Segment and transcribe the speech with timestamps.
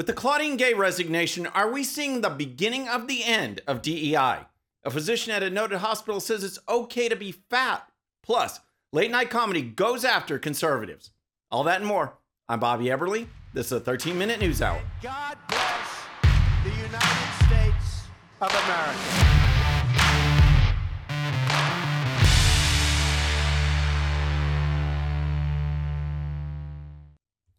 [0.00, 4.46] With the Claudine Gay resignation, are we seeing the beginning of the end of DEI?
[4.82, 7.86] A physician at a noted hospital says it's okay to be fat.
[8.22, 8.60] Plus,
[8.94, 11.10] late night comedy goes after conservatives.
[11.50, 12.14] All that and more.
[12.48, 13.26] I'm Bobby Eberle.
[13.52, 14.80] This is a 13 minute news hour.
[15.02, 15.98] God bless
[16.64, 18.04] the United States
[18.40, 19.49] of America.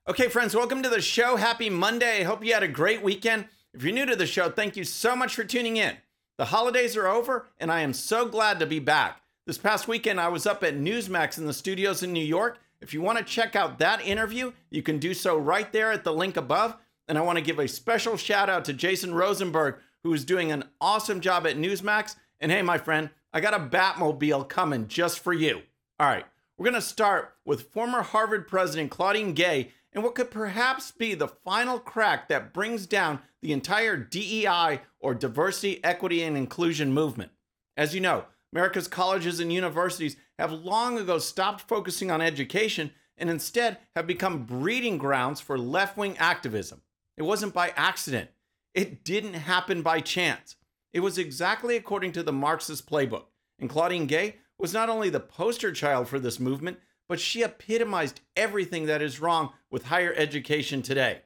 [0.09, 1.35] Okay, friends, welcome to the show.
[1.35, 2.23] Happy Monday.
[2.23, 3.45] Hope you had a great weekend.
[3.71, 5.95] If you're new to the show, thank you so much for tuning in.
[6.39, 9.21] The holidays are over, and I am so glad to be back.
[9.45, 12.57] This past weekend, I was up at Newsmax in the studios in New York.
[12.81, 16.03] If you want to check out that interview, you can do so right there at
[16.03, 16.75] the link above.
[17.07, 20.51] And I want to give a special shout out to Jason Rosenberg, who is doing
[20.51, 22.15] an awesome job at Newsmax.
[22.39, 25.61] And hey, my friend, I got a Batmobile coming just for you.
[25.99, 26.25] All right,
[26.57, 31.13] we're going to start with former Harvard president Claudine Gay and what could perhaps be
[31.13, 37.31] the final crack that brings down the entire DEI or diversity, equity, and inclusion movement.
[37.75, 43.29] As you know, America's colleges and universities have long ago stopped focusing on education and
[43.29, 46.81] instead have become breeding grounds for left wing activism.
[47.17, 48.29] It wasn't by accident,
[48.73, 50.55] it didn't happen by chance.
[50.93, 53.25] It was exactly according to the Marxist playbook.
[53.59, 56.79] And Claudine Gay was not only the poster child for this movement,
[57.11, 61.19] but she epitomized everything that is wrong with higher education today.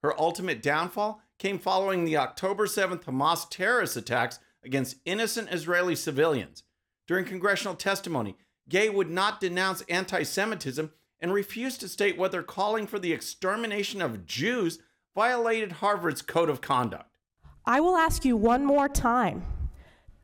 [0.00, 6.62] Her ultimate downfall came following the October 7th Hamas terrorist attacks against innocent Israeli civilians.
[7.08, 8.36] During congressional testimony,
[8.68, 14.00] Gay would not denounce anti Semitism and refused to state whether calling for the extermination
[14.00, 14.78] of Jews
[15.16, 17.18] violated Harvard's code of conduct.
[17.66, 19.42] I will ask you one more time.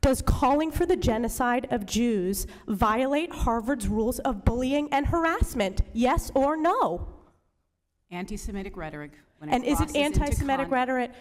[0.01, 5.81] Does calling for the genocide of Jews violate Harvard's rules of bullying and harassment?
[5.93, 7.07] Yes or no?
[8.09, 9.11] Anti Semitic rhetoric.
[9.39, 11.11] When And is it anti Semitic rhetoric?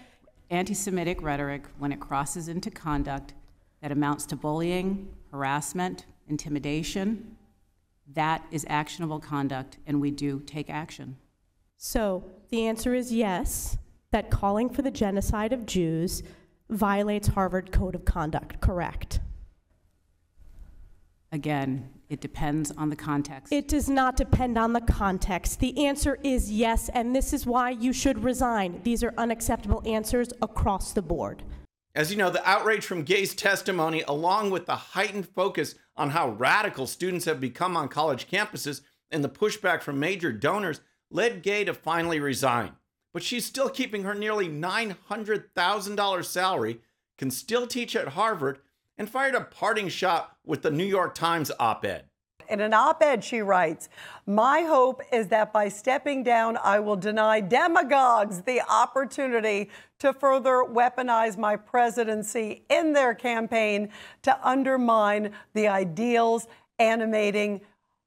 [0.51, 3.35] Anti Semitic rhetoric, when it crosses into conduct
[3.83, 7.37] that amounts to bullying, harassment, intimidation,
[8.15, 11.17] that is actionable conduct, and we do take action.
[11.77, 13.77] So the answer is yes,
[14.11, 16.23] that calling for the genocide of Jews
[16.71, 19.21] violates Harvard Code of Conduct, correct?
[21.31, 23.53] Again, it depends on the context.
[23.53, 25.61] It does not depend on the context.
[25.61, 28.81] The answer is yes, and this is why you should resign.
[28.83, 31.43] These are unacceptable answers across the board.
[31.95, 36.31] As you know, the outrage from Gay's testimony, along with the heightened focus on how
[36.31, 38.81] radical students have become on college campuses
[39.11, 40.81] and the pushback from major donors,
[41.11, 42.73] led Gay to finally resign.
[43.13, 46.81] But she's still keeping her nearly $900,000 salary,
[47.17, 48.61] can still teach at Harvard,
[48.97, 52.05] and fired a parting shot with the New York Times op ed.
[52.49, 53.91] In an op ed, she writes,
[54.27, 60.65] My hope is that by stepping down, I will deny demagogues the opportunity to further
[60.65, 63.91] weaponize my presidency in their campaign
[64.23, 66.47] to undermine the ideals
[66.79, 67.61] animating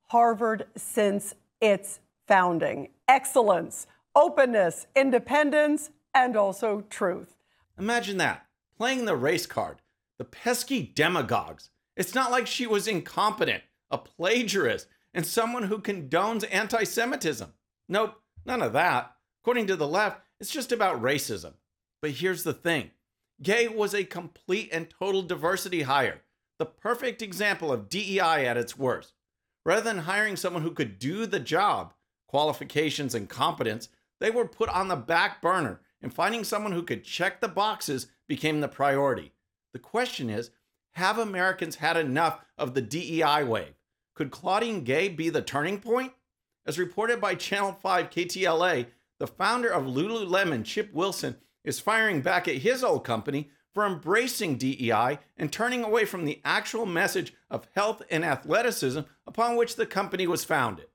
[0.07, 3.85] Harvard since its founding excellence,
[4.15, 7.35] openness, independence, and also truth.
[7.77, 8.45] Imagine that,
[8.77, 9.81] playing the race card.
[10.17, 11.69] The pesky demagogues.
[11.95, 17.51] It's not like she was incompetent, a plagiarist, and someone who condones anti Semitism.
[17.89, 19.15] Nope, none of that.
[19.43, 21.53] According to the left, it's just about racism.
[22.01, 22.91] But here's the thing
[23.41, 26.21] Gay was a complete and total diversity hire,
[26.59, 29.13] the perfect example of DEI at its worst.
[29.65, 31.93] Rather than hiring someone who could do the job,
[32.27, 33.89] qualifications, and competence,
[34.21, 38.07] they were put on the back burner, and finding someone who could check the boxes
[38.27, 39.33] became the priority.
[39.73, 40.51] The question is
[40.93, 43.73] have Americans had enough of the DEI wave?
[44.13, 46.13] Could Claudine Gay be the turning point?
[46.65, 48.85] As reported by Channel 5 KTLA,
[49.19, 54.57] the founder of Lululemon, Chip Wilson, is firing back at his old company for embracing
[54.57, 59.85] DEI and turning away from the actual message of health and athleticism upon which the
[59.85, 60.87] company was founded.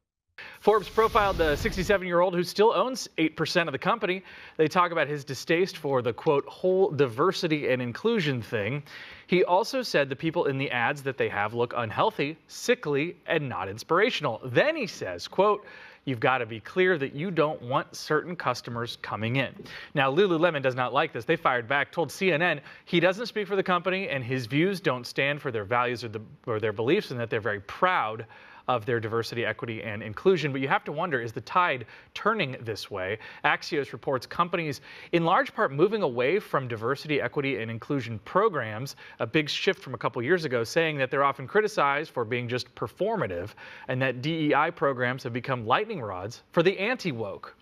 [0.67, 4.25] Forbes profiled the 67 year old who still owns 8% of the company.
[4.57, 8.83] They talk about his distaste for the quote, whole diversity and inclusion thing.
[9.29, 13.49] He also said the people in the ads that they have look unhealthy, sickly, and
[13.49, 14.41] not inspirational.
[14.45, 15.65] Then he says, quote,
[16.05, 19.53] You've got to be clear that you don't want certain customers coming in.
[19.95, 21.25] Now, Lululemon does not like this.
[21.25, 25.05] They fired back, told CNN he doesn't speak for the company and his views don't
[25.05, 28.25] stand for their values or, the, or their beliefs, and that they're very proud
[28.69, 30.53] of their diversity, equity, and inclusion.
[30.53, 33.19] But you have to wonder is the tide turning this way?
[33.45, 34.81] Axios reports companies,
[35.13, 39.95] in large part, moving away from diversity, equity, and inclusion programs, a big shift from
[39.95, 43.51] a couple years ago, saying that they're often criticized for being just performative
[43.89, 47.57] and that DEI programs have become lightning rods for the anti woke.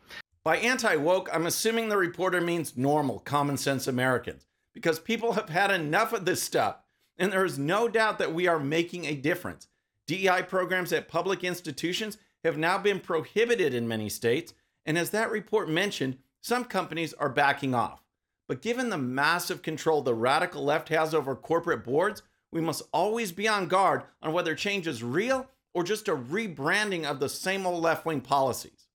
[0.45, 5.49] By anti woke, I'm assuming the reporter means normal, common sense Americans, because people have
[5.49, 6.77] had enough of this stuff,
[7.17, 9.69] and there is no doubt that we are making a difference.
[10.07, 14.53] DEI programs at public institutions have now been prohibited in many states,
[14.85, 18.03] and as that report mentioned, some companies are backing off.
[18.47, 22.23] But given the massive control the radical left has over corporate boards,
[22.53, 27.05] we must always be on guard on whether change is real or just a rebranding
[27.05, 28.87] of the same old left wing policies.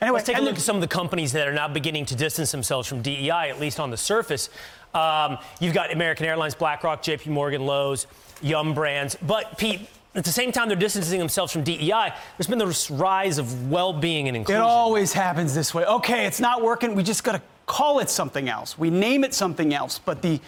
[0.00, 2.16] Anyway, Let's take a look at some of the companies that are now beginning to
[2.16, 4.48] distance themselves from DEI, at least on the surface.
[4.94, 8.06] Um, you've got American Airlines, BlackRock, JP Morgan, Lowe's,
[8.40, 9.16] Yum Brands.
[9.20, 13.38] But, Pete, at the same time they're distancing themselves from DEI, there's been this rise
[13.38, 14.62] of well being and inclusion.
[14.62, 15.84] It always happens this way.
[15.84, 16.94] Okay, it's not working.
[16.94, 18.78] We just got to call it something else.
[18.78, 19.98] We name it something else.
[19.98, 20.40] But the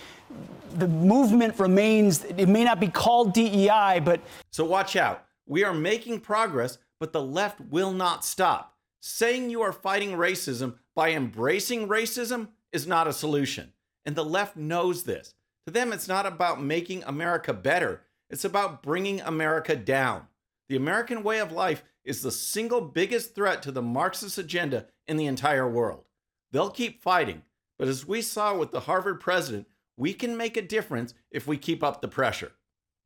[0.75, 4.21] the movement remains, it may not be called DEI, but.
[4.51, 5.25] So watch out.
[5.47, 8.77] We are making progress, but the left will not stop.
[9.01, 13.73] Saying you are fighting racism by embracing racism is not a solution.
[14.05, 15.35] And the left knows this.
[15.67, 20.27] To them, it's not about making America better, it's about bringing America down.
[20.71, 25.19] The American way of life is the single biggest threat to the Marxist agenda in
[25.19, 26.05] the entire world.
[26.51, 27.43] They'll keep fighting,
[27.79, 29.67] but as we saw with the Harvard president,
[29.99, 32.53] we can make a difference if we keep up the pressure.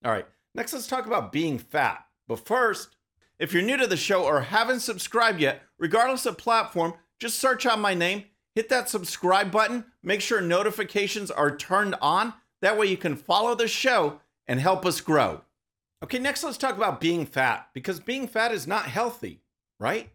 [0.04, 2.06] All right, next let's talk about being fat.
[2.28, 2.96] But first,
[3.40, 7.66] if you're new to the show or haven't subscribed yet, regardless of platform, just search
[7.66, 8.24] out my name,
[8.54, 12.32] hit that subscribe button, make sure notifications are turned on.
[12.62, 15.42] That way you can follow the show and help us grow.
[16.02, 19.40] Okay, next let's talk about being fat because being fat is not healthy,
[19.80, 20.10] right?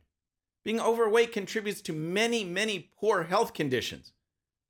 [0.63, 4.13] Being overweight contributes to many, many poor health conditions.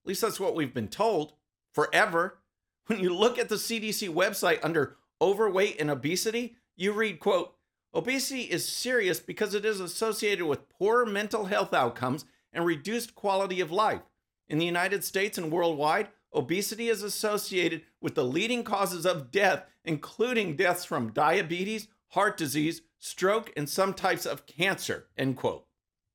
[0.03, 1.33] At least that's what we've been told
[1.73, 2.37] forever.
[2.87, 7.53] When you look at the CDC website under overweight and obesity, you read, quote,
[7.93, 13.61] obesity is serious because it is associated with poor mental health outcomes and reduced quality
[13.61, 14.01] of life.
[14.49, 19.65] In the United States and worldwide, obesity is associated with the leading causes of death,
[19.83, 25.07] including deaths from diabetes, heart disease, stroke, and some types of cancer.
[25.17, 25.65] End quote.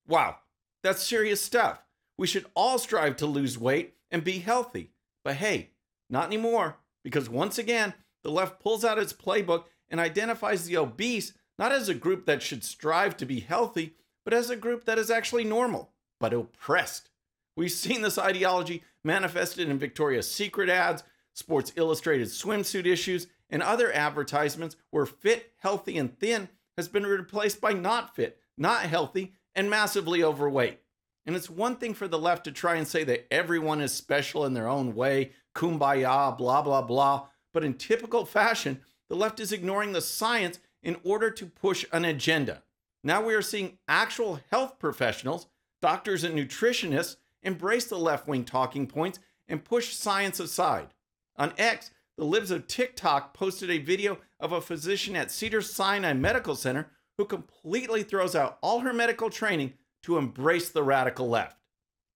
[0.06, 0.36] Wow,
[0.82, 1.82] that's serious stuff.
[2.18, 4.92] We should all strive to lose weight and be healthy.
[5.24, 5.70] But hey,
[6.08, 11.32] not anymore, because once again, the left pulls out its playbook and identifies the obese
[11.58, 14.98] not as a group that should strive to be healthy, but as a group that
[14.98, 17.10] is actually normal, but oppressed.
[17.56, 23.92] We've seen this ideology manifested in Victoria's Secret ads, Sports Illustrated swimsuit issues, and other
[23.92, 29.70] advertisements where fit, healthy, and thin has been replaced by not fit, not healthy, and
[29.70, 30.80] massively overweight.
[31.24, 34.44] And it's one thing for the left to try and say that everyone is special
[34.44, 37.26] in their own way, kumbaya, blah, blah, blah.
[37.52, 42.04] But in typical fashion, the left is ignoring the science in order to push an
[42.04, 42.62] agenda.
[43.02, 45.46] Now we are seeing actual health professionals,
[45.80, 50.88] doctors and nutritionists, embrace the left wing talking points and push science aside.
[51.36, 56.12] On X, the libs of TikTok posted a video of a physician at Cedar Sinai
[56.12, 59.72] Medical Center who completely throws out all her medical training
[60.02, 61.56] to embrace the radical left.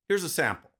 [0.08, 0.70] Here's a sample.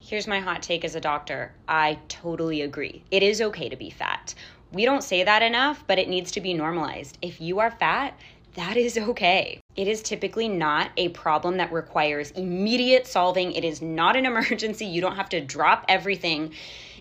[0.00, 1.54] Here's my hot take as a doctor.
[1.68, 3.02] I totally agree.
[3.10, 4.34] It is okay to be fat.
[4.72, 7.16] We don't say that enough, but it needs to be normalized.
[7.22, 8.18] If you are fat,
[8.54, 9.60] that is okay.
[9.76, 13.52] It is typically not a problem that requires immediate solving.
[13.52, 14.86] It is not an emergency.
[14.86, 16.52] You don't have to drop everything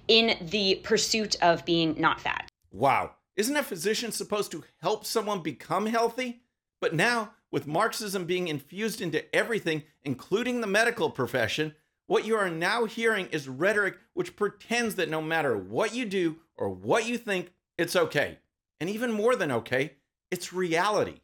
[0.07, 2.49] in the pursuit of being not fat.
[2.71, 3.11] Wow.
[3.35, 6.41] Isn't a physician supposed to help someone become healthy?
[6.79, 11.73] But now, with Marxism being infused into everything, including the medical profession,
[12.07, 16.37] what you are now hearing is rhetoric which pretends that no matter what you do
[16.55, 18.39] or what you think, it's okay.
[18.79, 19.93] And even more than okay,
[20.31, 21.21] it's reality.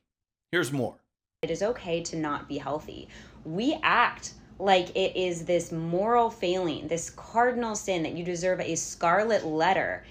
[0.51, 0.98] Here's more.
[1.41, 3.07] It is okay to not be healthy.
[3.45, 8.75] We act like it is this moral failing, this cardinal sin that you deserve a
[8.75, 10.03] scarlet letter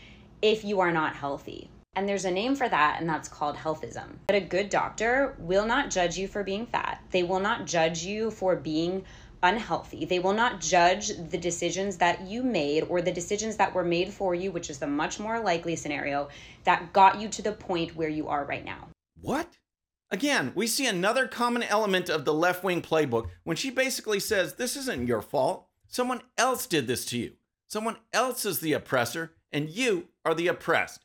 [0.43, 1.71] if you are not healthy.
[1.95, 4.17] And there's a name for that, and that's called healthism.
[4.27, 7.01] But a good doctor will not judge you for being fat.
[7.13, 9.05] They will not judge you for being
[9.41, 10.07] unhealthy.
[10.07, 14.13] They will not judge the decisions that you made or the decisions that were made
[14.13, 16.29] for you, which is the much more likely scenario
[16.65, 18.89] that got you to the point where you are right now.
[19.23, 19.47] What?
[20.13, 24.55] Again, we see another common element of the left wing playbook when she basically says,
[24.55, 25.69] This isn't your fault.
[25.87, 27.33] Someone else did this to you.
[27.69, 31.05] Someone else is the oppressor, and you are the oppressed.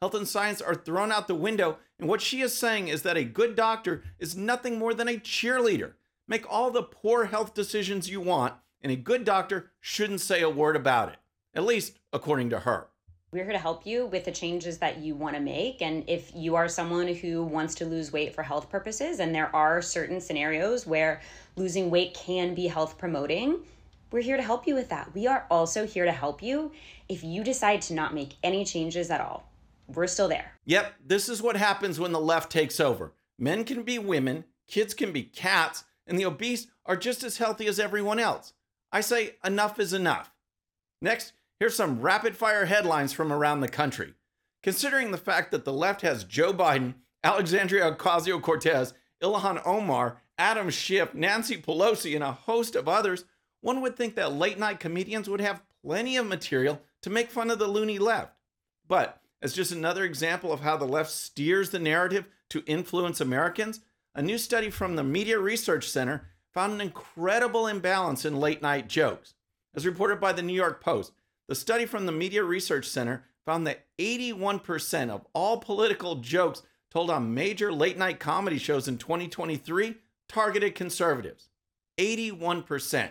[0.00, 3.16] Health and science are thrown out the window, and what she is saying is that
[3.16, 5.94] a good doctor is nothing more than a cheerleader.
[6.28, 10.50] Make all the poor health decisions you want, and a good doctor shouldn't say a
[10.50, 11.16] word about it,
[11.54, 12.88] at least according to her.
[13.34, 15.82] We're here to help you with the changes that you want to make.
[15.82, 19.54] And if you are someone who wants to lose weight for health purposes, and there
[19.56, 21.20] are certain scenarios where
[21.56, 23.64] losing weight can be health promoting,
[24.12, 25.12] we're here to help you with that.
[25.16, 26.70] We are also here to help you
[27.08, 29.50] if you decide to not make any changes at all.
[29.88, 30.52] We're still there.
[30.66, 33.14] Yep, this is what happens when the left takes over.
[33.36, 37.66] Men can be women, kids can be cats, and the obese are just as healthy
[37.66, 38.52] as everyone else.
[38.92, 40.30] I say enough is enough.
[41.02, 44.14] Next, here's some rapid fire headlines from around the country.
[44.62, 50.70] Considering the fact that the left has Joe Biden, Alexandria Ocasio Cortez, Ilhan Omar, Adam
[50.70, 53.24] Schiff, Nancy Pelosi, and a host of others,
[53.60, 57.50] one would think that late night comedians would have plenty of material to make fun
[57.50, 58.34] of the loony left.
[58.86, 63.80] But as just another example of how the left steers the narrative to influence Americans,
[64.14, 68.88] a new study from the Media Research Center found an incredible imbalance in late night
[68.88, 69.34] jokes.
[69.74, 71.12] As reported by the New York Post,
[71.48, 77.10] the study from the Media Research Center found that 81% of all political jokes told
[77.10, 79.96] on major late night comedy shows in 2023
[80.28, 81.48] targeted conservatives.
[81.98, 83.10] 81%.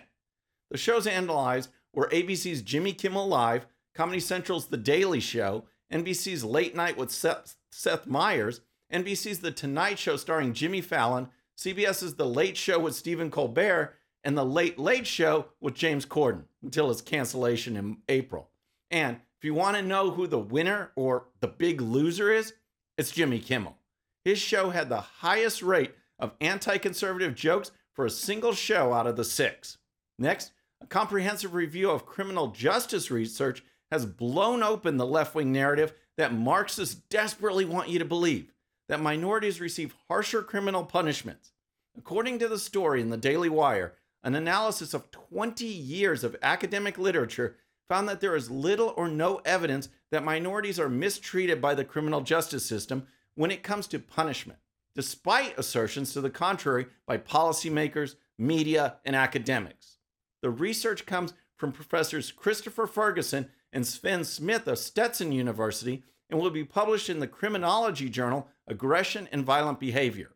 [0.70, 6.74] The shows analyzed were ABC's Jimmy Kimmel Live, Comedy Central's The Daily Show, NBC's Late
[6.74, 8.60] Night with Seth, Seth Meyers,
[8.92, 14.36] NBC's The Tonight Show starring Jimmy Fallon, CBS's The Late Show with Stephen Colbert, and
[14.36, 18.48] The Late Late Show with James Corden until its cancellation in April.
[18.90, 22.54] And if you want to know who the winner or the big loser is,
[22.96, 23.76] it's Jimmy Kimmel.
[24.24, 29.06] His show had the highest rate of anti conservative jokes for a single show out
[29.06, 29.78] of the six.
[30.18, 35.92] Next, a comprehensive review of criminal justice research has blown open the left wing narrative
[36.16, 38.52] that Marxists desperately want you to believe
[38.88, 41.52] that minorities receive harsher criminal punishments.
[41.96, 46.98] According to the story in the Daily Wire, an analysis of 20 years of academic
[46.98, 47.56] literature
[47.88, 52.22] found that there is little or no evidence that minorities are mistreated by the criminal
[52.22, 54.58] justice system when it comes to punishment,
[54.94, 59.98] despite assertions to the contrary by policymakers, media, and academics.
[60.40, 66.50] The research comes from professors Christopher Ferguson and Sven Smith of Stetson University and will
[66.50, 70.30] be published in the criminology journal Aggression and Violent Behavior.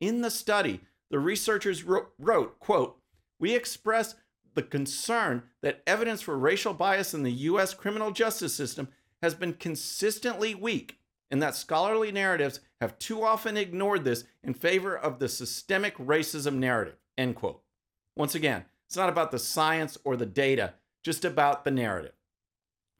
[0.00, 0.80] In the study,
[1.10, 2.99] the researchers wrote, quote,
[3.40, 4.14] we express
[4.54, 8.88] the concern that evidence for racial bias in the US criminal justice system
[9.22, 10.98] has been consistently weak
[11.30, 16.54] and that scholarly narratives have too often ignored this in favor of the systemic racism
[16.54, 16.96] narrative.
[17.16, 17.62] End quote.
[18.16, 22.12] Once again, it's not about the science or the data, just about the narrative.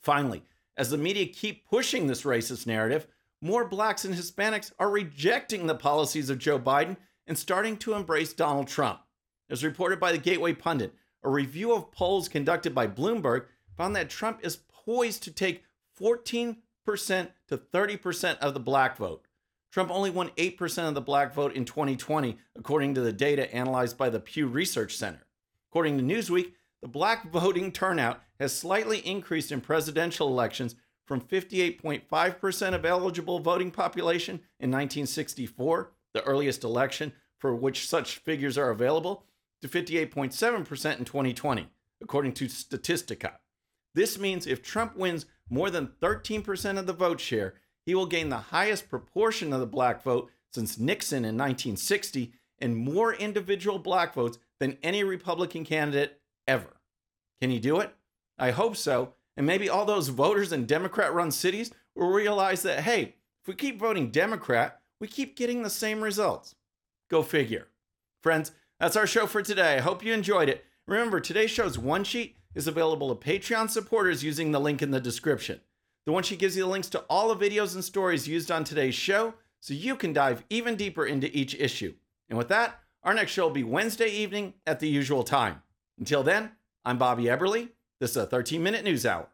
[0.02, 0.44] Finally,
[0.76, 3.06] as the media keep pushing this racist narrative,
[3.42, 8.32] more blacks and Hispanics are rejecting the policies of Joe Biden and starting to embrace
[8.32, 9.00] Donald Trump.
[9.50, 14.08] As reported by the Gateway Pundit, a review of polls conducted by Bloomberg found that
[14.08, 15.64] Trump is poised to take
[16.00, 16.56] 14%
[17.48, 19.26] to 30% of the black vote.
[19.72, 23.98] Trump only won 8% of the black vote in 2020, according to the data analyzed
[23.98, 25.26] by the Pew Research Center.
[25.70, 30.76] According to Newsweek, the black voting turnout has slightly increased in presidential elections
[31.06, 38.56] from 58.5% of eligible voting population in 1964, the earliest election for which such figures
[38.56, 39.24] are available,
[39.62, 41.68] to 58.7% in 2020,
[42.02, 43.32] according to Statistica.
[43.94, 48.28] This means if Trump wins more than 13% of the vote share, he will gain
[48.28, 54.14] the highest proportion of the black vote since Nixon in 1960 and more individual black
[54.14, 56.76] votes than any Republican candidate ever.
[57.40, 57.94] Can he do it?
[58.38, 59.14] I hope so.
[59.36, 63.54] And maybe all those voters in Democrat run cities will realize that, hey, if we
[63.54, 66.54] keep voting Democrat, we keep getting the same results.
[67.10, 67.68] Go figure.
[68.22, 69.76] Friends, that's our show for today.
[69.76, 70.64] I hope you enjoyed it.
[70.88, 75.00] Remember, today's show's one sheet is available to Patreon supporters using the link in the
[75.00, 75.60] description.
[76.06, 78.64] The one sheet gives you the links to all the videos and stories used on
[78.64, 81.92] today's show so you can dive even deeper into each issue.
[82.30, 85.62] And with that, our next show will be Wednesday evening at the usual time.
[85.98, 87.68] Until then, I'm Bobby Eberle.
[88.00, 89.28] This is a 13 minute news hour.